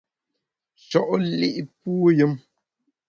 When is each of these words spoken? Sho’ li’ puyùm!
Sho’ 0.87 1.03
li’ 1.39 1.51
puyùm! 1.79 2.33